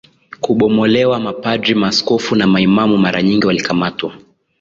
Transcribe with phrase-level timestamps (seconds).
[0.41, 4.15] kubomolewa Mapadre maaskofu na maimamu mara nyingi walikamatwa